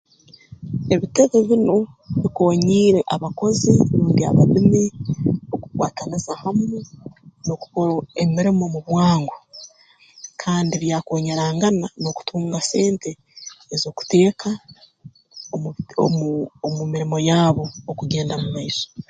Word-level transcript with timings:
Ebitebe 0.93 1.39
binu 1.49 1.77
bikoonyiire 2.21 2.99
abakozi 3.15 3.73
rundi 3.97 4.21
abalimi 4.29 4.83
okukwataniza 5.53 6.31
hamu 6.41 6.63
n'okukora 7.45 7.93
emirimo 8.23 8.63
mu 8.73 8.79
bwangu 8.87 9.37
kandi 10.41 10.73
byakoonyerangana 10.83 11.87
n'okutunga 12.01 12.59
sente 12.69 13.11
ez'okuteeka 13.73 14.49
omu 15.53 15.69
omu 16.05 16.27
omu 16.65 16.81
mirimo 16.91 17.17
yaabo 17.29 17.63
okugenda 17.91 18.35
mu 18.41 18.47
maiso 18.55 18.87